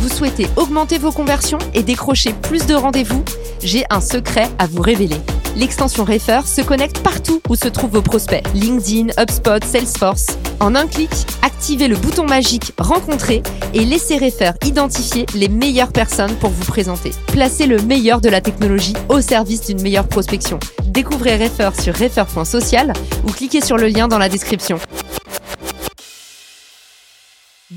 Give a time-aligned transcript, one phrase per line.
[0.00, 3.24] Vous souhaitez augmenter vos conversions et décrocher plus de rendez-vous
[3.62, 5.16] J'ai un secret à vous révéler.
[5.56, 8.44] L'extension Refer se connecte partout où se trouvent vos prospects.
[8.54, 10.38] LinkedIn, HubSpot, Salesforce.
[10.60, 11.10] En un clic,
[11.42, 13.42] activez le bouton magique Rencontrer
[13.74, 17.10] et laissez Refer identifier les meilleures personnes pour vous présenter.
[17.26, 20.60] Placez le meilleur de la technologie au service d'une meilleure prospection.
[20.84, 22.92] Découvrez Refer sur refer.social
[23.26, 24.78] ou cliquez sur le lien dans la description.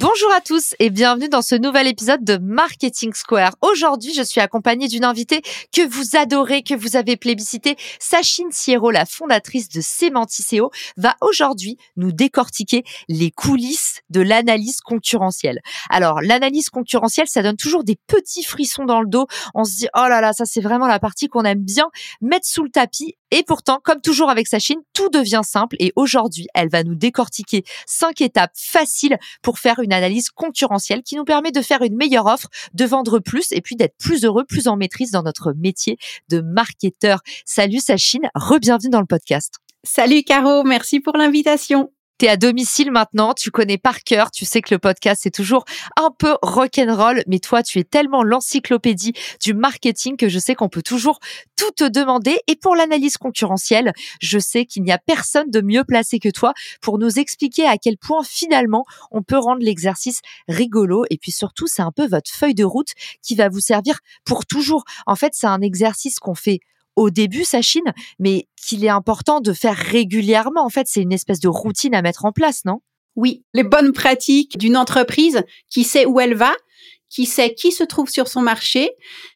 [0.02, 3.52] Bonjour à tous et bienvenue dans ce nouvel épisode de Marketing Square.
[3.62, 7.76] Aujourd'hui, je suis accompagnée d'une invitée que vous adorez, que vous avez plébiscité.
[8.00, 15.60] Sachine Sierro, la fondatrice de Semanticeo, va aujourd'hui nous décortiquer les coulisses de l'analyse concurrentielle.
[15.92, 19.28] Alors, l'analyse concurrentielle, ça donne toujours des petits frissons dans le dos.
[19.54, 21.92] On se dit, oh là là, ça c'est vraiment la partie qu'on aime bien
[22.22, 23.18] mettre sous le tapis.
[23.32, 27.64] Et pourtant, comme toujours avec Sachine, tout devient simple et aujourd'hui, elle va nous décortiquer
[27.88, 32.26] cinq étapes faciles pour faire une analyse concurrentielle qui nous permet de faire une meilleure
[32.26, 35.98] offre, de vendre plus et puis d'être plus heureux, plus en maîtrise dans notre métier
[36.30, 37.22] de marketeur.
[37.46, 39.56] Salut Sachine, re-bienvenue dans le podcast.
[39.84, 41.92] Salut Caro, merci pour l'invitation.
[42.22, 45.66] T'es à domicile maintenant, tu connais par cœur, tu sais que le podcast c'est toujours
[45.98, 49.14] un peu rock'n'roll, mais toi tu es tellement l'encyclopédie
[49.44, 51.20] du marketing que je sais qu'on peut toujours
[51.58, 52.38] tout te demander.
[52.46, 56.54] Et pour l'analyse concurrentielle, je sais qu'il n'y a personne de mieux placé que toi
[56.80, 61.06] pour nous expliquer à quel point finalement on peut rendre l'exercice rigolo.
[61.10, 64.46] Et puis surtout, c'est un peu votre feuille de route qui va vous servir pour
[64.46, 64.84] toujours.
[65.08, 66.60] En fait, c'est un exercice qu'on fait
[66.96, 70.66] au début, Sachine, mais qu'il est important de faire régulièrement.
[70.66, 72.82] En fait, c'est une espèce de routine à mettre en place, non?
[73.16, 76.54] Oui, les bonnes pratiques d'une entreprise qui sait où elle va,
[77.10, 78.92] qui sait qui se trouve sur son marché.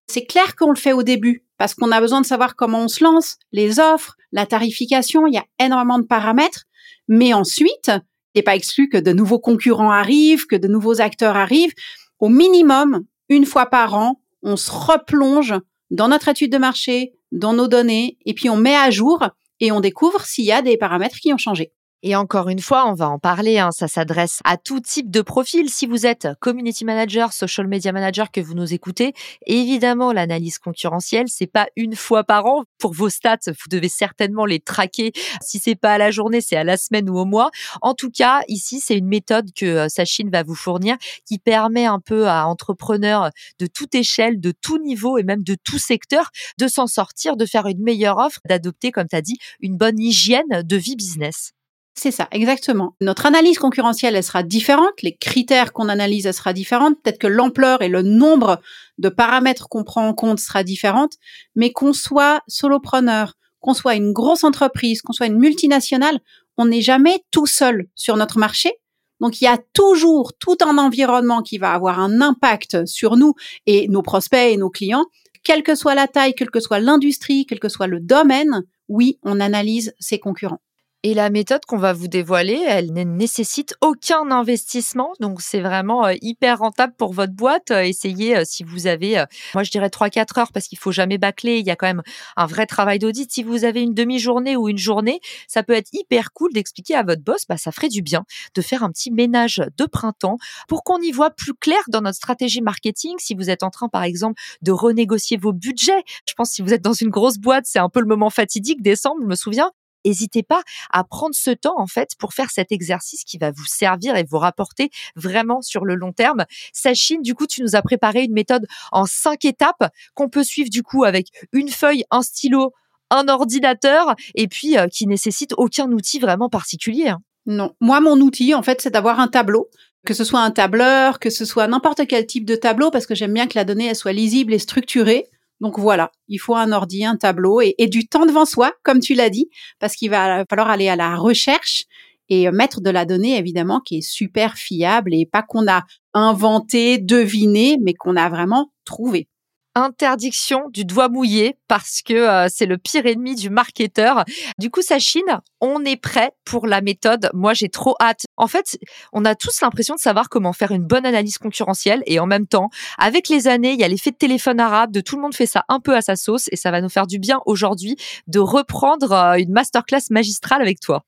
[0.08, 2.88] C'est clair qu'on le fait au début parce qu'on a besoin de savoir comment on
[2.88, 6.64] se lance, les offres, la tarification, il y a énormément de paramètres.
[7.08, 7.92] Mais ensuite,
[8.34, 11.74] il n'est pas exclu que de nouveaux concurrents arrivent, que de nouveaux acteurs arrivent.
[12.20, 15.54] Au minimum, une fois par an, on se replonge
[15.91, 19.23] dans notre étude de marché, dans nos données, et puis on met à jour
[19.59, 21.72] et on découvre s'il y a des paramètres qui ont changé.
[22.04, 25.22] Et encore une fois, on va en parler, hein, ça s'adresse à tout type de
[25.22, 25.70] profil.
[25.70, 29.14] Si vous êtes community manager, social media manager, que vous nous écoutez,
[29.48, 32.66] évidemment, l'analyse concurrentielle, c'est pas une fois par an.
[32.78, 35.14] Pour vos stats, vous devez certainement les traquer.
[35.42, 37.50] Si c'est pas à la journée, c'est à la semaine ou au mois.
[37.82, 41.86] En tout cas, ici, c'est une méthode que euh, Sachine va vous fournir qui permet
[41.86, 46.30] un peu à entrepreneurs de toute échelle, de tout niveau et même de tout secteur
[46.60, 50.00] de s'en sortir, de faire une meilleure offre, d'adopter, comme tu as dit, une bonne
[50.00, 51.55] hygiène de vie business.
[51.98, 52.96] C'est ça, exactement.
[53.00, 55.02] Notre analyse concurrentielle, elle sera différente.
[55.02, 57.02] Les critères qu'on analyse, elle sera différente.
[57.02, 58.60] Peut-être que l'ampleur et le nombre
[58.98, 61.14] de paramètres qu'on prend en compte sera différente.
[61.56, 66.20] Mais qu'on soit solopreneur, qu'on soit une grosse entreprise, qu'on soit une multinationale,
[66.58, 68.74] on n'est jamais tout seul sur notre marché.
[69.22, 73.36] Donc, il y a toujours tout un environnement qui va avoir un impact sur nous
[73.66, 75.06] et nos prospects et nos clients.
[75.46, 79.18] Quelle que soit la taille, quelle que soit l'industrie, quel que soit le domaine, oui,
[79.24, 80.60] on analyse ses concurrents.
[81.08, 85.14] Et la méthode qu'on va vous dévoiler, elle ne nécessite aucun investissement.
[85.20, 87.70] Donc, c'est vraiment euh, hyper rentable pour votre boîte.
[87.70, 89.24] Euh, essayez, euh, si vous avez,
[89.54, 91.60] moi, je dirais 3-4 heures parce qu'il faut jamais bâcler.
[91.60, 92.02] Il y a quand même
[92.38, 93.32] un vrai travail d'audit.
[93.32, 97.04] Si vous avez une demi-journée ou une journée, ça peut être hyper cool d'expliquer à
[97.04, 98.24] votre boss, bah, ça ferait du bien
[98.56, 102.18] de faire un petit ménage de printemps pour qu'on y voit plus clair dans notre
[102.18, 103.14] stratégie marketing.
[103.20, 106.74] Si vous êtes en train, par exemple, de renégocier vos budgets, je pense si vous
[106.74, 109.70] êtes dans une grosse boîte, c'est un peu le moment fatidique, décembre, je me souviens
[110.06, 110.62] n'hésitez pas
[110.92, 114.24] à prendre ce temps en fait pour faire cet exercice qui va vous servir et
[114.24, 116.46] vous rapporter vraiment sur le long terme.
[116.74, 120.70] Sachine, du coup, tu nous as préparé une méthode en cinq étapes qu'on peut suivre
[120.70, 122.74] du coup avec une feuille, un stylo,
[123.10, 127.09] un ordinateur et puis euh, qui nécessite aucun outil vraiment particulier.
[127.09, 127.22] Hein.
[127.46, 129.70] Non, moi mon outil en fait c'est d'avoir un tableau
[130.06, 133.16] que ce soit un tableur, que ce soit n'importe quel type de tableau, parce que
[133.16, 135.26] j'aime bien que la donnée elle soit lisible et structurée.
[135.61, 139.13] Donc voilà, il faut un ordi, un tableau et, du temps devant soi, comme tu
[139.13, 139.49] l'as dit,
[139.79, 141.85] parce qu'il va falloir aller à la recherche
[142.28, 146.97] et mettre de la donnée évidemment qui est super fiable et pas qu'on a inventé,
[146.97, 149.28] deviné, mais qu'on a vraiment trouvé.
[149.76, 154.24] Interdiction du doigt mouillé parce que euh, c'est le pire ennemi du marketeur.
[154.58, 157.30] Du coup, Sachine, on est prêt pour la méthode.
[157.34, 158.26] Moi, j'ai trop hâte.
[158.38, 158.78] En fait,
[159.14, 162.48] on a tous l'impression de savoir comment faire une bonne analyse concurrentielle et en même
[162.48, 165.36] temps, avec les années, il y a l'effet de téléphone arabe, de tout le monde
[165.36, 167.98] fait ça un peu à sa sauce et ça va nous faire du bien aujourd'hui
[168.28, 171.04] de reprendre euh, une masterclass magistrale avec toi.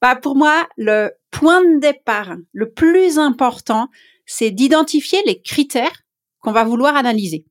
[0.00, 3.88] Bah, pour moi, le point de départ le plus important,
[4.26, 6.04] c'est d'identifier les critères
[6.40, 7.44] qu'on va vouloir analyser.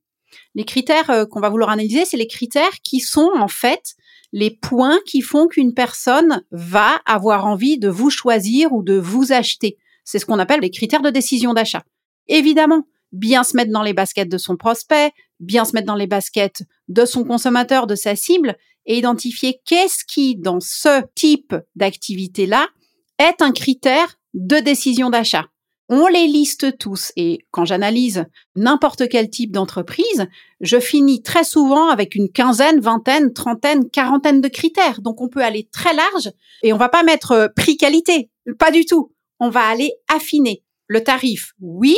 [0.54, 3.94] Les critères euh, qu'on va vouloir analyser, c'est les critères qui sont en fait
[4.32, 9.32] les points qui font qu'une personne va avoir envie de vous choisir ou de vous
[9.32, 9.78] acheter.
[10.04, 11.84] C'est ce qu'on appelle les critères de décision d'achat.
[12.28, 16.06] Évidemment, bien se mettre dans les baskets de son prospect, bien se mettre dans les
[16.06, 22.68] baskets de son consommateur, de sa cible, et identifier qu'est-ce qui, dans ce type d'activité-là,
[23.18, 25.46] est un critère de décision d'achat
[25.88, 28.26] on les liste tous et quand j'analyse
[28.56, 30.26] n'importe quel type d'entreprise,
[30.60, 35.00] je finis très souvent avec une quinzaine, vingtaine, trentaine, quarantaine de critères.
[35.00, 36.30] Donc on peut aller très large
[36.62, 39.12] et on va pas mettre euh, prix qualité, pas du tout.
[39.40, 41.52] On va aller affiner le tarif.
[41.60, 41.96] Oui,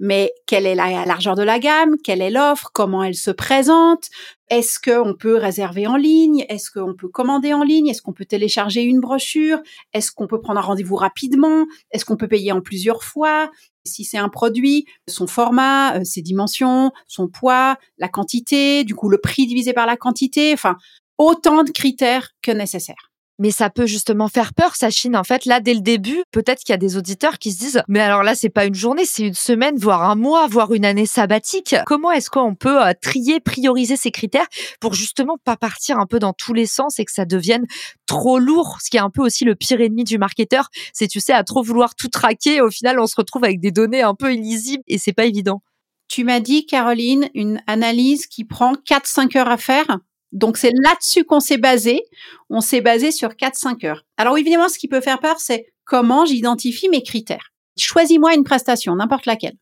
[0.00, 4.08] mais quelle est la largeur de la gamme, quelle est l'offre, comment elle se présente,
[4.48, 8.24] est-ce qu'on peut réserver en ligne, est-ce qu'on peut commander en ligne, est-ce qu'on peut
[8.24, 9.60] télécharger une brochure,
[9.92, 13.50] est-ce qu'on peut prendre un rendez-vous rapidement, est-ce qu'on peut payer en plusieurs fois,
[13.84, 19.10] si c'est un produit, son format, euh, ses dimensions, son poids, la quantité, du coup
[19.10, 20.76] le prix divisé par la quantité, enfin
[21.18, 23.09] autant de critères que nécessaire
[23.40, 25.16] mais ça peut justement faire peur, Sachine.
[25.16, 27.82] En fait, là, dès le début, peut-être qu'il y a des auditeurs qui se disent,
[27.88, 30.84] mais alors là, c'est pas une journée, c'est une semaine, voire un mois, voire une
[30.84, 31.74] année sabbatique.
[31.86, 34.46] Comment est-ce qu'on peut euh, trier, prioriser ces critères
[34.78, 37.64] pour justement pas partir un peu dans tous les sens et que ça devienne
[38.04, 38.76] trop lourd?
[38.82, 41.42] Ce qui est un peu aussi le pire ennemi du marketeur, c'est, tu sais, à
[41.42, 42.60] trop vouloir tout traquer.
[42.60, 45.62] Au final, on se retrouve avec des données un peu illisibles et c'est pas évident.
[46.08, 49.98] Tu m'as dit, Caroline, une analyse qui prend 4-5 heures à faire?
[50.32, 52.02] Donc c'est là-dessus qu'on s'est basé.
[52.48, 54.04] On s'est basé sur 4-5 heures.
[54.16, 57.52] Alors évidemment, ce qui peut faire peur, c'est comment j'identifie mes critères.
[57.78, 59.56] Choisis-moi une prestation, n'importe laquelle.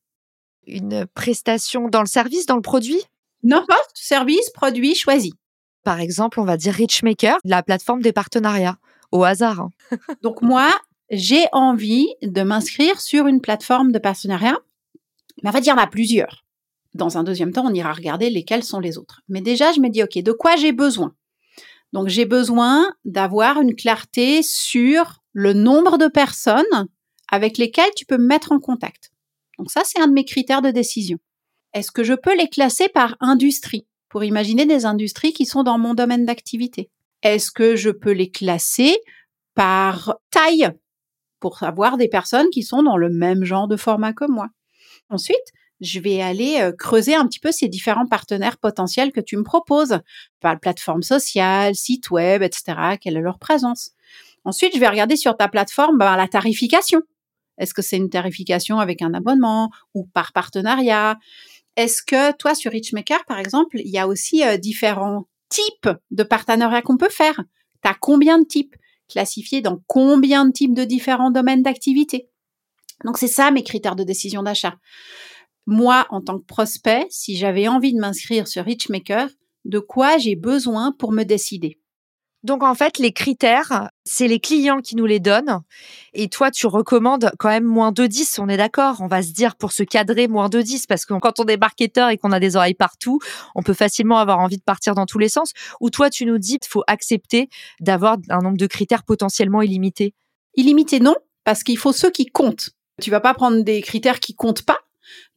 [0.66, 3.00] Une prestation dans le service, dans le produit?
[3.42, 5.32] N'importe, service, produit, choisi.
[5.84, 8.76] Par exemple, on va dire Richmaker, la plateforme des partenariats,
[9.12, 9.60] au hasard.
[9.60, 9.70] Hein.
[10.22, 10.68] Donc moi,
[11.10, 14.58] j'ai envie de m'inscrire sur une plateforme de partenariat.
[15.42, 16.44] Mais on va dire, il y en a plusieurs.
[16.94, 19.20] Dans un deuxième temps, on ira regarder lesquels sont les autres.
[19.29, 21.14] Mais déjà, je me dis, OK, de quoi j'ai besoin?
[21.93, 26.64] Donc, j'ai besoin d'avoir une clarté sur le nombre de personnes
[27.31, 29.12] avec lesquelles tu peux me mettre en contact.
[29.58, 31.19] Donc ça, c'est un de mes critères de décision.
[31.75, 35.79] Est-ce que je peux les classer par industrie pour imaginer des industries qui sont dans
[35.79, 36.90] mon domaine d'activité?
[37.23, 38.96] Est-ce que je peux les classer
[39.55, 40.70] par taille
[41.40, 44.49] pour avoir des personnes qui sont dans le même genre de format que moi?
[45.11, 49.42] Ensuite, je vais aller creuser un petit peu ces différents partenaires potentiels que tu me
[49.42, 50.00] proposes,
[50.40, 52.96] par plateforme sociale, site web, etc.
[53.00, 53.92] Quelle est leur présence?
[54.44, 57.02] Ensuite, je vais regarder sur ta plateforme ben, la tarification.
[57.58, 61.19] Est-ce que c'est une tarification avec un abonnement ou par partenariat?
[61.76, 66.82] Est-ce que toi, sur Richmaker, par exemple, il y a aussi différents types de partenariats
[66.82, 67.42] qu'on peut faire?
[67.82, 68.75] Tu as combien de types?
[69.08, 72.28] Classifiés dans combien de types de différents domaines d'activité?
[73.04, 74.76] Donc, c'est ça mes critères de décision d'achat
[75.70, 79.28] moi, en tant que prospect, si j'avais envie de m'inscrire sur Richmaker,
[79.66, 81.78] de quoi j'ai besoin pour me décider?
[82.42, 85.60] Donc en fait, les critères, c'est les clients qui nous les donnent.
[86.14, 89.02] Et toi, tu recommandes quand même moins de 10, on est d'accord?
[89.02, 91.58] On va se dire pour se cadrer moins de 10, parce que quand on est
[91.58, 93.18] marketeur et qu'on a des oreilles partout,
[93.54, 95.52] on peut facilement avoir envie de partir dans tous les sens.
[95.82, 97.50] Ou toi, tu nous dis qu'il faut accepter
[97.80, 100.14] d'avoir un nombre de critères potentiellement illimités?
[100.54, 102.70] Illimité, non, parce qu'il faut ceux qui comptent.
[103.02, 104.78] Tu vas pas prendre des critères qui comptent pas,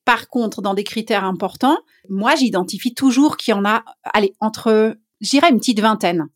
[0.05, 1.77] par contre, dans des critères importants,
[2.10, 6.27] moi, j'identifie toujours qu'il y en a, allez, entre, j'irais une petite vingtaine.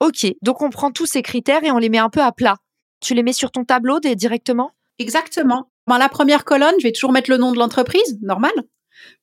[0.00, 2.56] Ok, donc on prend tous ces critères et on les met un peu à plat.
[3.00, 4.70] Tu les mets sur ton tableau directement?
[4.98, 5.70] Exactement.
[5.88, 8.52] Dans la première colonne, je vais toujours mettre le nom de l'entreprise, normal.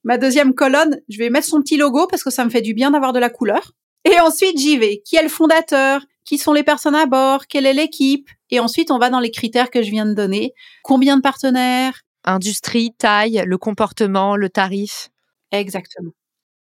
[0.03, 2.73] Ma deuxième colonne, je vais mettre son petit logo parce que ça me fait du
[2.73, 3.71] bien d'avoir de la couleur.
[4.05, 5.01] Et ensuite, j'y vais.
[5.05, 6.05] Qui est le fondateur?
[6.25, 7.47] Qui sont les personnes à bord?
[7.47, 8.29] Quelle est l'équipe?
[8.49, 10.53] Et ensuite, on va dans les critères que je viens de donner.
[10.83, 12.01] Combien de partenaires?
[12.29, 15.09] Industrie, taille, le comportement, le tarif.
[15.51, 16.11] Exactement.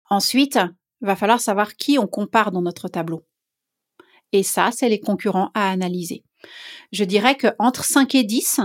[0.09, 0.59] Ensuite,
[1.01, 3.25] il va falloir savoir qui on compare dans notre tableau.
[4.33, 6.25] Et ça, c'est les concurrents à analyser.
[6.93, 8.61] Je dirais que entre 5 et 10,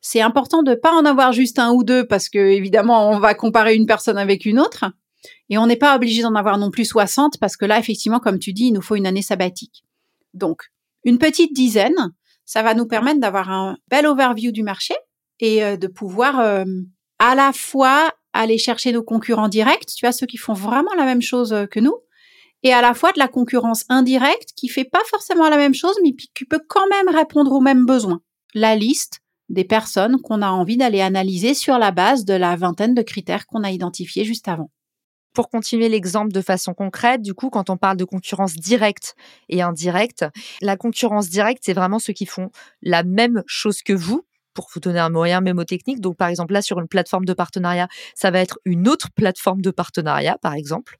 [0.00, 3.18] c'est important de ne pas en avoir juste un ou deux parce que évidemment, on
[3.18, 4.84] va comparer une personne avec une autre.
[5.48, 8.38] Et on n'est pas obligé d'en avoir non plus 60 parce que là, effectivement, comme
[8.38, 9.84] tu dis, il nous faut une année sabbatique.
[10.32, 10.70] Donc,
[11.04, 12.12] une petite dizaine,
[12.44, 14.94] ça va nous permettre d'avoir un bel overview du marché
[15.40, 16.64] et de pouvoir
[17.18, 21.04] à la fois aller chercher nos concurrents directs, tu vois, ceux qui font vraiment la
[21.04, 21.96] même chose euh, que nous,
[22.62, 25.96] et à la fois de la concurrence indirecte qui fait pas forcément la même chose,
[26.02, 28.20] mais qui peut quand même répondre aux mêmes besoins.
[28.54, 32.94] La liste des personnes qu'on a envie d'aller analyser sur la base de la vingtaine
[32.94, 34.70] de critères qu'on a identifiés juste avant.
[35.34, 39.14] Pour continuer l'exemple de façon concrète, du coup, quand on parle de concurrence directe
[39.48, 40.24] et indirecte,
[40.62, 42.50] la concurrence directe, c'est vraiment ceux qui font
[42.82, 46.00] la même chose que vous, pour vous donner un moyen mémotechnique.
[46.00, 49.60] Donc, par exemple, là, sur une plateforme de partenariat, ça va être une autre plateforme
[49.60, 50.98] de partenariat, par exemple.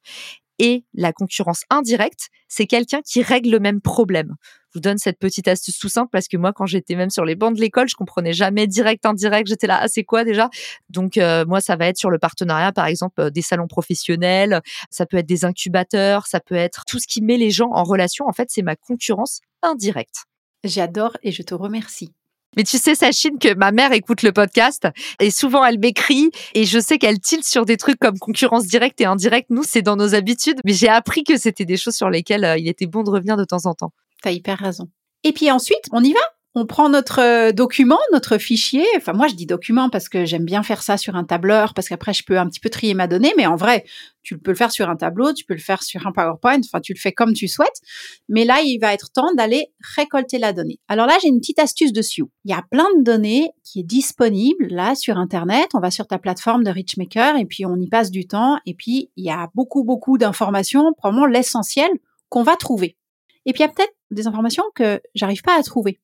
[0.59, 4.37] Et la concurrence indirecte, c'est quelqu'un qui règle le même problème.
[4.69, 7.25] Je vous donne cette petite astuce tout simple parce que moi, quand j'étais même sur
[7.25, 9.49] les bancs de l'école, je comprenais jamais direct, indirect.
[9.49, 10.51] J'étais là, ah, c'est quoi déjà?
[10.91, 14.61] Donc, euh, moi, ça va être sur le partenariat, par exemple, euh, des salons professionnels,
[14.91, 17.83] ça peut être des incubateurs, ça peut être tout ce qui met les gens en
[17.83, 18.27] relation.
[18.27, 20.25] En fait, c'est ma concurrence indirecte.
[20.63, 22.13] J'adore et je te remercie.
[22.57, 24.89] Mais tu sais, Sachine, que ma mère écoute le podcast
[25.21, 29.01] et souvent elle m'écrit et je sais qu'elle tilte sur des trucs comme concurrence directe
[29.01, 29.51] et indirecte.
[29.51, 32.59] Nous, c'est dans nos habitudes, mais j'ai appris que c'était des choses sur lesquelles euh,
[32.59, 33.93] il était bon de revenir de temps en temps.
[34.23, 34.89] T'as hyper raison.
[35.23, 36.21] Et puis ensuite, on y va?
[36.57, 38.85] On prend notre euh, document, notre fichier.
[38.97, 41.89] Enfin, moi, je dis document parce que j'aime bien faire ça sur un tableur, parce
[41.89, 43.33] qu'après, je peux un petit peu trier ma donnée.
[43.37, 43.85] Mais en vrai,
[44.23, 46.61] tu peux le faire sur un tableau, tu peux le faire sur un PowerPoint.
[46.61, 47.81] Enfin, tu le fais comme tu souhaites.
[48.29, 50.79] Mais là, il va être temps d'aller récolter la donnée.
[50.87, 52.23] Alors là, j'ai une petite astuce dessus.
[52.45, 55.71] Il y a plein de données qui est disponible là sur Internet.
[55.75, 58.59] On va sur ta plateforme de Richmaker et puis on y passe du temps.
[58.65, 61.91] Et puis, il y a beaucoup, beaucoup d'informations, probablement l'essentiel
[62.29, 62.97] qu'on va trouver.
[63.45, 66.01] Et puis, il y a peut-être des informations que j'arrive pas à trouver.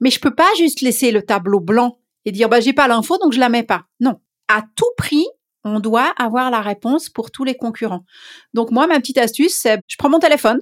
[0.00, 3.18] Mais je peux pas juste laisser le tableau blanc et dire bah j'ai pas l'info
[3.18, 3.84] donc je la mets pas.
[4.00, 5.26] Non, à tout prix,
[5.64, 8.04] on doit avoir la réponse pour tous les concurrents.
[8.54, 10.60] Donc moi ma petite astuce c'est je prends mon téléphone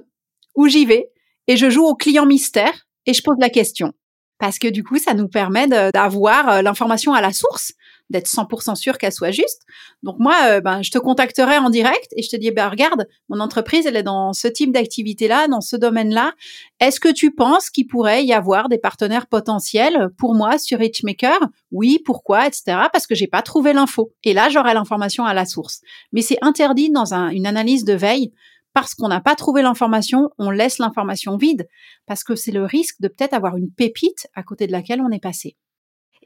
[0.55, 1.09] où j'y vais
[1.47, 3.93] et je joue au client mystère et je pose la question
[4.39, 7.73] parce que du coup ça nous permet d'avoir euh, l'information à la source
[8.09, 9.63] d'être 100% sûr qu'elle soit juste.
[10.03, 13.07] Donc moi, euh, ben, je te contacterai en direct et je te dis, ben, regarde,
[13.29, 16.33] mon entreprise, elle est dans ce type d'activité-là, dans ce domaine-là.
[16.79, 21.39] Est-ce que tu penses qu'il pourrait y avoir des partenaires potentiels pour moi sur Richmaker
[21.71, 22.77] Oui, pourquoi, etc.
[22.91, 24.11] Parce que j'ai pas trouvé l'info.
[24.23, 25.81] Et là, j'aurai l'information à la source.
[26.11, 28.31] Mais c'est interdit dans une analyse de veille
[28.73, 31.67] parce qu'on n'a pas trouvé l'information, on laisse l'information vide,
[32.05, 35.09] parce que c'est le risque de peut-être avoir une pépite à côté de laquelle on
[35.09, 35.57] est passé.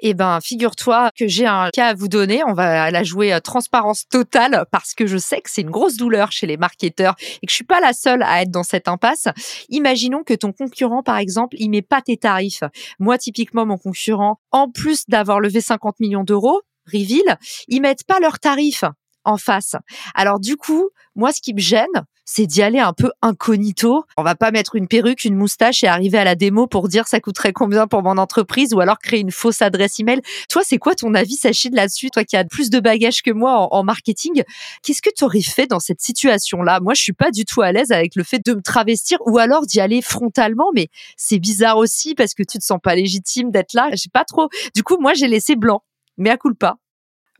[0.05, 2.43] Eh ben, figure-toi que j'ai un cas à vous donner.
[2.45, 5.95] On va la jouer à transparence totale parce que je sais que c'est une grosse
[5.95, 8.89] douleur chez les marketeurs et que je suis pas la seule à être dans cette
[8.89, 9.29] impasse.
[9.69, 12.65] Imaginons que ton concurrent, par exemple, il met pas tes tarifs.
[12.99, 17.37] Moi, typiquement, mon concurrent, en plus d'avoir levé 50 millions d'euros, Reveal,
[17.69, 18.83] ils mettent pas leurs tarifs
[19.23, 19.77] en face.
[20.15, 21.87] Alors du coup, moi, ce qui me gêne,
[22.25, 24.05] c'est d'y aller un peu incognito.
[24.17, 27.07] On va pas mettre une perruque, une moustache et arriver à la démo pour dire
[27.07, 30.21] ça coûterait combien pour mon entreprise ou alors créer une fausse adresse email.
[30.49, 32.09] Toi, c'est quoi ton avis, Sachid, là-dessus?
[32.09, 34.43] Toi qui as plus de bagages que moi en, marketing,
[34.81, 36.79] qu'est-ce que tu aurais fait dans cette situation-là?
[36.81, 39.37] Moi, je suis pas du tout à l'aise avec le fait de me travestir ou
[39.37, 40.87] alors d'y aller frontalement, mais
[41.17, 43.89] c'est bizarre aussi parce que tu te sens pas légitime d'être là.
[43.93, 44.49] J'ai pas trop.
[44.75, 45.83] Du coup, moi, j'ai laissé blanc.
[46.17, 46.77] Mais à coup pas.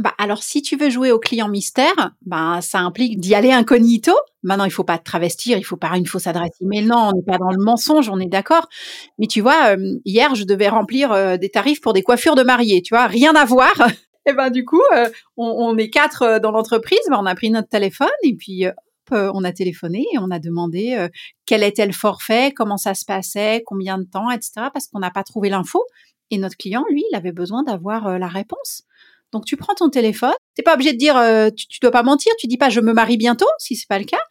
[0.03, 4.11] Bah alors si tu veux jouer au client mystère, bah ça implique d'y aller incognito.
[4.43, 6.85] Maintenant, il faut pas te travestir, il faut pas une fausse adresse email.
[6.85, 8.67] Non, on n'est pas dans le mensonge, on est d'accord.
[9.17, 12.43] Mais tu vois, euh, hier, je devais remplir euh, des tarifs pour des coiffures de
[12.43, 13.71] mariés, tu vois, rien à voir.
[14.27, 15.07] et ben du coup, euh,
[15.37, 18.65] on, est quatre dans l'entreprise, ben, on a pris notre téléphone et puis
[19.11, 21.07] on a téléphoné et on a demandé
[21.45, 24.67] quel était le forfait, comment ça se passait, combien de temps, etc.
[24.73, 25.81] Parce qu'on n'a pas trouvé l'info.
[26.31, 28.85] Et notre client, lui, il avait besoin d'avoir la réponse.
[29.33, 32.31] Donc tu prends ton téléphone, t'es pas obligé de dire euh, tu, dois pas mentir,
[32.39, 34.21] tu dis pas je me marie bientôt si c'est pas le cas,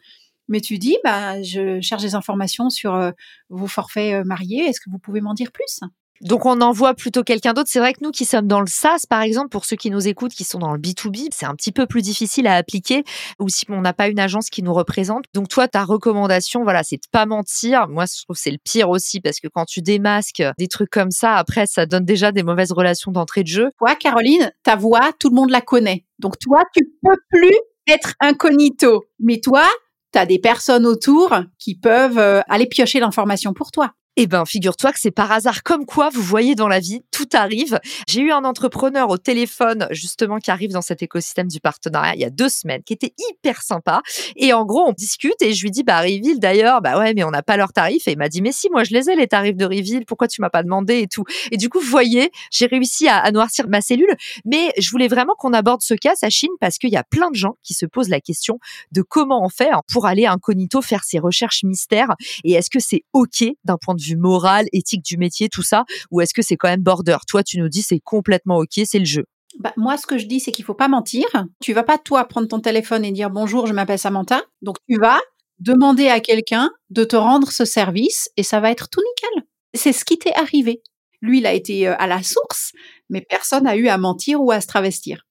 [0.47, 3.11] mais tu dis bah je cherche des informations sur euh,
[3.49, 5.81] vos forfaits euh, mariés, est-ce que vous pouvez m'en dire plus?
[6.21, 7.69] Donc on envoie plutôt quelqu'un d'autre.
[7.69, 10.07] C'est vrai que nous qui sommes dans le SaaS, par exemple, pour ceux qui nous
[10.07, 13.03] écoutent, qui sont dans le B2B, c'est un petit peu plus difficile à appliquer
[13.39, 15.25] ou si on n'a pas une agence qui nous représente.
[15.33, 17.87] Donc toi, ta recommandation, voilà, c'est de pas mentir.
[17.89, 21.11] Moi, je trouve c'est le pire aussi parce que quand tu démasques des trucs comme
[21.11, 23.69] ça, après, ça donne déjà des mauvaises relations d'entrée de jeu.
[23.77, 26.05] Toi, Caroline, ta voix, tout le monde la connaît.
[26.19, 29.03] Donc toi, tu peux plus être incognito.
[29.19, 29.67] Mais toi,
[30.13, 33.93] tu as des personnes autour qui peuvent euh, aller piocher l'information pour toi.
[34.15, 37.27] Eh ben, figure-toi que c'est par hasard comme quoi, vous voyez dans la vie, tout
[37.33, 37.79] arrive.
[38.07, 42.21] J'ai eu un entrepreneur au téléphone, justement, qui arrive dans cet écosystème du partenariat il
[42.21, 44.03] y a deux semaines, qui était hyper sympa.
[44.35, 47.23] Et en gros, on discute et je lui dis, bah, Reveal, d'ailleurs, bah ouais, mais
[47.23, 48.07] on n'a pas leurs tarifs.
[48.07, 50.05] Et il m'a dit, mais si, moi, je les ai, les tarifs de Reveal.
[50.05, 51.23] Pourquoi tu m'as pas demandé et tout?
[51.51, 54.15] Et du coup, vous voyez, j'ai réussi à, noircir ma cellule.
[54.45, 57.35] Mais je voulais vraiment qu'on aborde ce cas, Sachine, parce qu'il y a plein de
[57.35, 58.59] gens qui se posent la question
[58.91, 62.13] de comment on fait pour aller incognito faire ses recherches mystères.
[62.43, 65.85] Et est-ce que c'est OK d'un point de vue moral, éthique du métier, tout ça,
[66.11, 67.17] ou est-ce que c'est quand même border?
[67.27, 69.25] Toi, tu nous dis c'est complètement ok, c'est le jeu.
[69.59, 71.25] bah, moi, ce que je dis, c'est qu'il faut pas mentir.
[71.61, 74.41] Tu vas pas, toi, prendre ton téléphone et dire bonjour, je m'appelle Samantha.
[74.61, 75.19] Donc, tu vas
[75.59, 79.47] demander à quelqu'un de te rendre ce service et ça va être tout nickel.
[79.75, 80.81] C'est ce qui t'est arrivé.
[81.21, 82.71] Lui, il a été euh, à la source,
[83.09, 85.23] mais personne n'a eu à mentir ou à se travestir.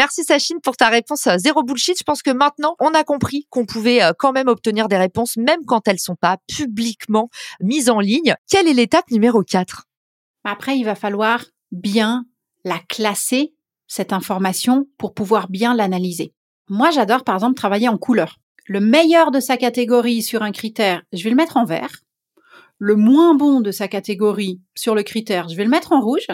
[0.00, 1.98] Merci Sachine pour ta réponse euh, zéro bullshit.
[1.98, 5.36] Je pense que maintenant, on a compris qu'on pouvait euh, quand même obtenir des réponses,
[5.36, 7.28] même quand elles sont pas publiquement
[7.60, 8.34] mises en ligne.
[8.48, 9.84] Quelle est l'étape numéro 4
[10.44, 12.24] Après, il va falloir bien
[12.64, 13.52] la classer
[13.88, 16.32] cette information pour pouvoir bien l'analyser.
[16.70, 18.38] Moi, j'adore par exemple travailler en couleur.
[18.64, 22.00] Le meilleur de sa catégorie sur un critère, je vais le mettre en vert.
[22.78, 26.28] Le moins bon de sa catégorie sur le critère, je vais le mettre en rouge.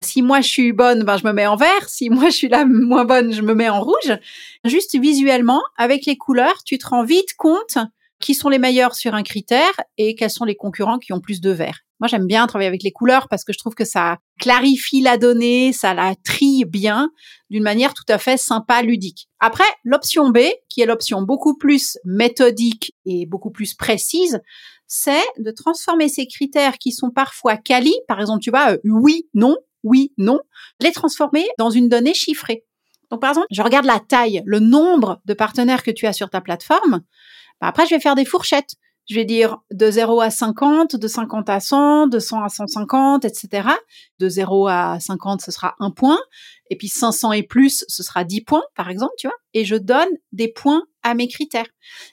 [0.00, 1.88] Si moi je suis bonne, ben je me mets en vert.
[1.88, 4.16] Si moi je suis la moins bonne, je me mets en rouge.
[4.64, 7.78] Juste visuellement, avec les couleurs, tu te rends vite compte
[8.20, 11.40] qui sont les meilleurs sur un critère et quels sont les concurrents qui ont plus
[11.40, 11.80] de vert.
[12.00, 15.18] Moi, j'aime bien travailler avec les couleurs parce que je trouve que ça clarifie la
[15.18, 17.10] donnée, ça la trie bien
[17.50, 19.28] d'une manière tout à fait sympa, ludique.
[19.40, 20.38] Après, l'option B,
[20.68, 24.40] qui est l'option beaucoup plus méthodique et beaucoup plus précise,
[24.86, 29.28] c'est de transformer ces critères qui sont parfois quali, par exemple, tu vois, euh, oui,
[29.34, 30.40] non, oui, non,
[30.80, 32.64] les transformer dans une donnée chiffrée.
[33.10, 36.30] Donc, par exemple, je regarde la taille, le nombre de partenaires que tu as sur
[36.30, 37.02] ta plateforme.
[37.60, 38.74] Bah, après, je vais faire des fourchettes
[39.08, 43.24] je vais dire de 0 à 50, de 50 à 100, de 100 à 150,
[43.24, 43.68] etc.
[44.18, 46.18] De 0 à 50, ce sera un point.
[46.70, 49.36] Et puis 500 et plus, ce sera 10 points, par exemple, tu vois.
[49.54, 51.68] Et je donne des points à mes critères.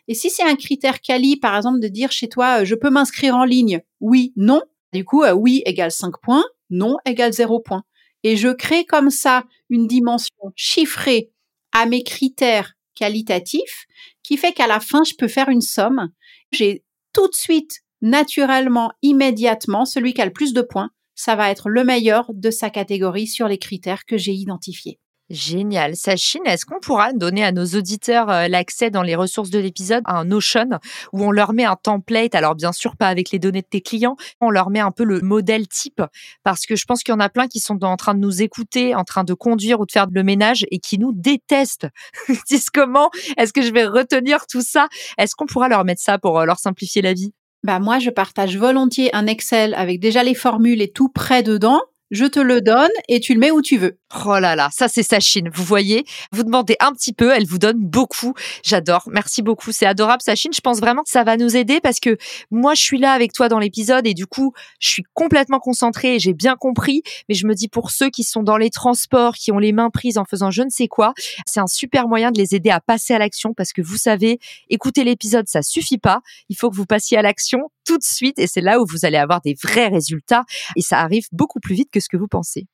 [0.07, 2.89] Et si c'est un critère quali, par exemple, de dire chez toi, euh, je peux
[2.89, 4.61] m'inscrire en ligne, oui, non.
[4.93, 7.83] Du coup, euh, oui égale 5 points, non égale 0 points.
[8.23, 11.31] Et je crée comme ça une dimension chiffrée
[11.71, 13.85] à mes critères qualitatifs
[14.23, 16.09] qui fait qu'à la fin, je peux faire une somme.
[16.51, 21.51] J'ai tout de suite, naturellement, immédiatement, celui qui a le plus de points, ça va
[21.51, 24.99] être le meilleur de sa catégorie sur les critères que j'ai identifiés.
[25.31, 25.95] Génial.
[25.95, 30.03] Sachine, est-ce qu'on pourra donner à nos auditeurs euh, l'accès dans les ressources de l'épisode
[30.05, 30.69] à un Notion
[31.13, 32.35] où on leur met un template?
[32.35, 35.03] Alors bien sûr, pas avec les données de tes clients, on leur met un peu
[35.03, 36.03] le modèle type
[36.43, 38.43] parce que je pense qu'il y en a plein qui sont en train de nous
[38.43, 41.87] écouter, en train de conduire ou de faire le ménage et qui nous détestent.
[42.29, 44.87] Ils disent comment Est-ce que je vais retenir tout ça?
[45.17, 47.33] Est-ce qu'on pourra leur mettre ça pour euh, leur simplifier la vie?
[47.63, 51.81] Bah moi, je partage volontiers un Excel avec déjà les formules et tout prêt dedans
[52.11, 53.97] je te le donne et tu le mets où tu veux.
[54.25, 55.49] Oh là là, ça c'est sa Chine.
[55.53, 58.33] Vous voyez, vous demandez un petit peu, elle vous donne beaucoup.
[58.63, 59.03] J'adore.
[59.07, 59.71] Merci beaucoup.
[59.71, 60.53] C'est adorable Sachine.
[60.53, 62.17] Je pense vraiment que ça va nous aider parce que
[62.51, 66.15] moi je suis là avec toi dans l'épisode et du coup, je suis complètement concentrée
[66.15, 69.33] et j'ai bien compris, mais je me dis pour ceux qui sont dans les transports,
[69.33, 71.13] qui ont les mains prises en faisant je ne sais quoi,
[71.45, 74.39] c'est un super moyen de les aider à passer à l'action parce que vous savez,
[74.69, 78.39] écouter l'épisode ça suffit pas, il faut que vous passiez à l'action tout de suite
[78.39, 80.43] et c'est là où vous allez avoir des vrais résultats
[80.75, 82.67] et ça arrive beaucoup plus vite que ce que vous pensez.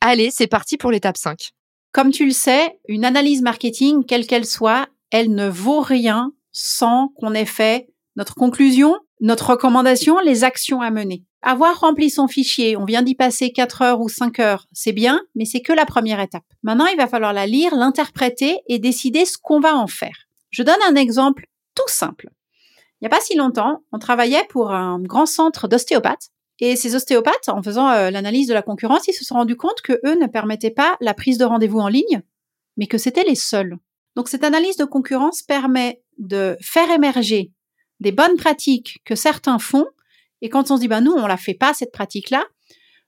[0.00, 1.50] Allez, c'est parti pour l'étape 5.
[1.92, 7.08] Comme tu le sais, une analyse marketing, quelle qu'elle soit, elle ne vaut rien sans
[7.16, 11.24] qu'on ait fait notre conclusion, notre recommandation, les actions à mener.
[11.42, 15.22] Avoir rempli son fichier, on vient d'y passer 4 heures ou 5 heures, c'est bien,
[15.34, 16.44] mais c'est que la première étape.
[16.62, 20.26] Maintenant, il va falloir la lire, l'interpréter et décider ce qu'on va en faire.
[20.50, 22.28] Je donne un exemple tout simple.
[23.00, 26.30] Il n'y a pas si longtemps, on travaillait pour un grand centre d'ostéopathes.
[26.60, 29.82] Et ces ostéopathes, en faisant euh, l'analyse de la concurrence, ils se sont rendus compte
[29.82, 32.22] que eux ne permettaient pas la prise de rendez-vous en ligne,
[32.76, 33.76] mais que c'était les seuls.
[34.14, 37.52] Donc cette analyse de concurrence permet de faire émerger
[38.00, 39.86] des bonnes pratiques que certains font.
[40.40, 42.44] Et quand on se dit, bah nous, on la fait pas, cette pratique-là,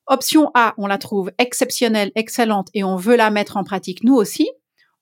[0.06, 4.14] option A, on la trouve exceptionnelle, excellente, et on veut la mettre en pratique nous
[4.14, 4.48] aussi.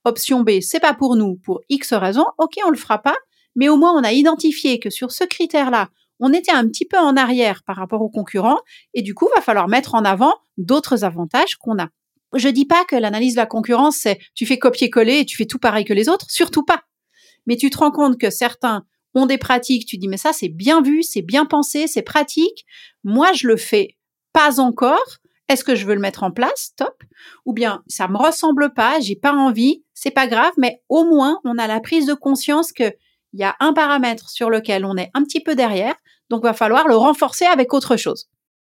[0.04, 2.26] Option B, c'est pas pour nous, pour X raisons.
[2.38, 3.16] Ok, on le fera pas,
[3.56, 5.88] mais au moins on a identifié que sur ce critère-là,
[6.20, 8.60] on était un petit peu en arrière par rapport aux concurrents
[8.94, 11.88] et du coup, va falloir mettre en avant d'autres avantages qu'on a.
[12.34, 15.46] Je dis pas que l'analyse de la concurrence, c'est tu fais copier-coller et tu fais
[15.46, 16.82] tout pareil que les autres, surtout pas.
[17.46, 20.48] Mais tu te rends compte que certains ont des pratiques, tu dis mais ça c'est
[20.48, 22.66] bien vu, c'est bien pensé, c'est pratique.
[23.04, 23.96] Moi, je le fais
[24.32, 25.18] pas encore.
[25.48, 26.72] Est-ce que je veux le mettre en place?
[26.76, 27.02] Top.
[27.44, 31.40] Ou bien ça me ressemble pas, j'ai pas envie, c'est pas grave, mais au moins
[31.44, 32.92] on a la prise de conscience que
[33.36, 35.94] il y a un paramètre sur lequel on est un petit peu derrière,
[36.30, 38.30] donc va falloir le renforcer avec autre chose.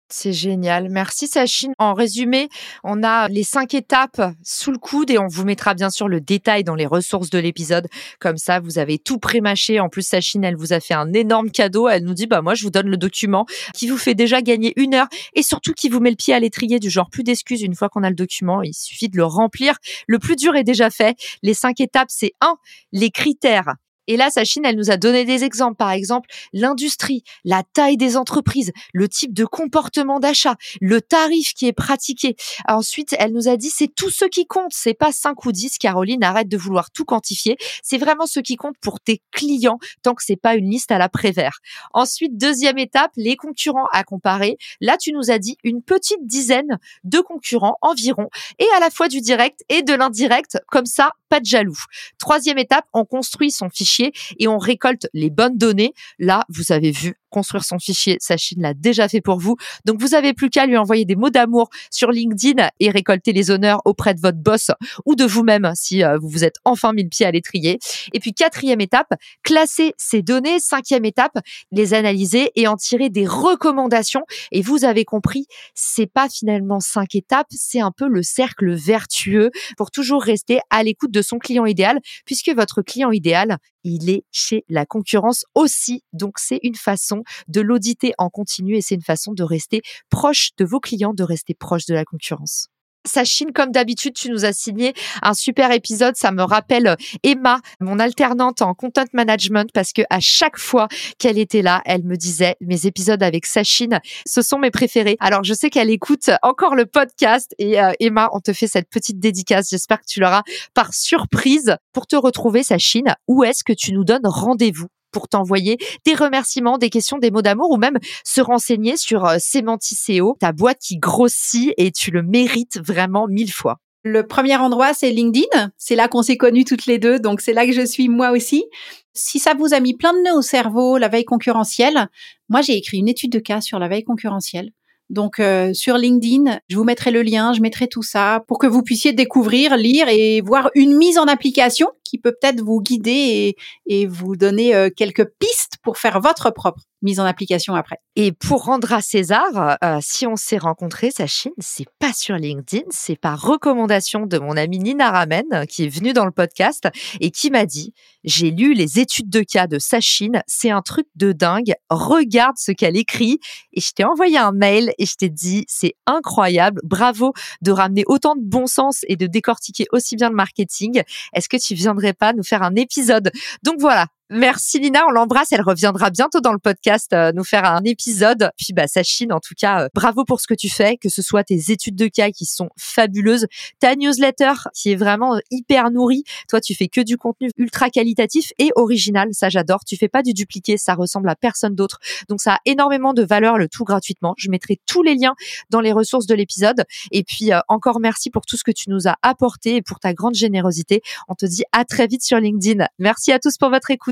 [0.09, 0.89] C'est génial.
[0.89, 1.73] Merci Sachine.
[1.77, 2.49] En résumé,
[2.83, 6.19] on a les cinq étapes sous le coude et on vous mettra bien sûr le
[6.19, 7.87] détail dans les ressources de l'épisode.
[8.19, 9.79] Comme ça, vous avez tout pré-mâché.
[9.79, 11.87] En plus, Sachine, elle vous a fait un énorme cadeau.
[11.87, 14.73] Elle nous dit, bah, moi, je vous donne le document qui vous fait déjà gagner
[14.77, 17.61] une heure et surtout qui vous met le pied à l'étrier du genre plus d'excuses
[17.61, 18.61] une fois qu'on a le document.
[18.63, 19.77] Il suffit de le remplir.
[20.07, 21.17] Le plus dur est déjà fait.
[21.43, 22.57] Les cinq étapes, c'est un,
[22.91, 23.73] les critères
[24.07, 25.75] Et là, Sachine, elle nous a donné des exemples.
[25.75, 31.67] Par exemple, l'industrie, la taille des entreprises, le type de comportement d'achat, le tarif qui
[31.67, 32.35] est pratiqué.
[32.67, 34.71] Ensuite, elle nous a dit c'est tout ce qui compte.
[34.71, 35.77] C'est pas 5 ou 10.
[35.77, 37.57] Caroline, arrête de vouloir tout quantifier.
[37.83, 40.97] C'est vraiment ce qui compte pour tes clients tant que c'est pas une liste à
[40.97, 41.59] la Prévert.
[41.93, 44.57] Ensuite, deuxième étape, les concurrents à comparer.
[44.81, 49.07] Là, tu nous as dit une petite dizaine de concurrents environ et à la fois
[49.07, 50.57] du direct et de l'indirect.
[50.67, 51.77] Comme ça, pas de jaloux.
[52.17, 55.93] Troisième étape, on construit son fichier et on récolte les bonnes données.
[56.19, 59.57] Là, vous avez vu, construire son fichier, Sachine l'a déjà fait pour vous.
[59.83, 63.51] Donc, vous avez plus qu'à lui envoyer des mots d'amour sur LinkedIn et récolter les
[63.51, 64.71] honneurs auprès de votre boss
[65.05, 67.77] ou de vous-même si euh, vous vous êtes enfin mis le pied à l'étrier.
[68.13, 69.09] Et puis, quatrième étape,
[69.43, 70.59] classer ces données.
[70.59, 71.37] Cinquième étape,
[71.73, 74.23] les analyser et en tirer des recommandations.
[74.53, 79.51] Et vous avez compris, c'est pas finalement cinq étapes, c'est un peu le cercle vertueux
[79.75, 84.23] pour toujours rester à l'écoute de son client idéal puisque votre client idéal, il est
[84.31, 86.03] chez la concurrence aussi.
[86.13, 90.51] Donc, c'est une façon de l'auditer en continu et c'est une façon de rester proche
[90.57, 92.69] de vos clients, de rester proche de la concurrence.
[93.05, 96.15] Sachine, comme d'habitude, tu nous as signé un super épisode.
[96.15, 100.87] Ça me rappelle euh, Emma, mon alternante en content management, parce que à chaque fois
[101.19, 105.17] qu'elle était là, elle me disait mes épisodes avec Sachine, ce sont mes préférés.
[105.19, 108.89] Alors je sais qu'elle écoute encore le podcast et euh, Emma, on te fait cette
[108.89, 109.69] petite dédicace.
[109.69, 113.15] J'espère que tu l'auras par surprise pour te retrouver, Sachine.
[113.27, 114.87] Où est-ce que tu nous donnes rendez-vous?
[115.15, 119.37] Pour t'envoyer des remerciements, des questions, des mots d'amour ou même se renseigner sur euh,
[119.39, 123.77] Semanticeo, ta boîte qui grossit et tu le mérites vraiment mille fois.
[124.03, 125.71] Le premier endroit, c'est LinkedIn.
[125.77, 128.31] C'est là qu'on s'est connus toutes les deux, donc c'est là que je suis moi
[128.31, 128.65] aussi.
[129.13, 132.09] Si ça vous a mis plein de nœuds au cerveau, la veille concurrentielle,
[132.49, 134.71] moi j'ai écrit une étude de cas sur la veille concurrentielle.
[135.09, 138.67] Donc euh, sur LinkedIn, je vous mettrai le lien, je mettrai tout ça pour que
[138.67, 143.55] vous puissiez découvrir, lire et voir une mise en application qui peut peut-être vous guider
[143.85, 147.99] et, vous donner euh, quelques pistes pour faire votre propre mise en application après.
[148.15, 152.85] Et pour rendre à César, euh, si on s'est rencontrés, Sachine, c'est pas sur LinkedIn,
[152.89, 156.87] c'est par recommandation de mon amie Nina Ramen qui est venue dans le podcast
[157.19, 161.05] et qui m'a dit j'ai lu les études de cas de Sachine, c'est un truc
[161.15, 161.73] de dingue.
[161.89, 163.39] Regarde ce qu'elle écrit
[163.71, 168.03] et je t'ai envoyé un mail et je t'ai dit c'est incroyable, bravo de ramener
[168.07, 171.03] autant de bon sens et de décortiquer aussi bien le marketing.
[171.33, 173.31] Est-ce que tu viendrais pas nous faire un épisode.
[173.63, 175.51] Donc voilà, Merci Lina, on l'embrasse.
[175.51, 178.49] Elle reviendra bientôt dans le podcast euh, nous faire un épisode.
[178.57, 181.21] Puis bah Sachine, en tout cas, euh, bravo pour ce que tu fais, que ce
[181.21, 183.45] soit tes études de cas qui sont fabuleuses,
[183.79, 186.23] ta newsletter qui est vraiment euh, hyper nourrie.
[186.49, 189.29] Toi, tu fais que du contenu ultra qualitatif et original.
[189.31, 189.81] Ça, j'adore.
[189.85, 191.99] Tu fais pas du dupliqué, ça ressemble à personne d'autre.
[192.27, 194.33] Donc ça a énormément de valeur, le tout gratuitement.
[194.39, 195.35] Je mettrai tous les liens
[195.69, 196.85] dans les ressources de l'épisode.
[197.11, 200.15] Et puis encore merci pour tout ce que tu nous as apporté et pour ta
[200.15, 201.03] grande générosité.
[201.27, 202.87] On te dit à très vite sur LinkedIn.
[202.97, 203.91] Merci à tous pour votre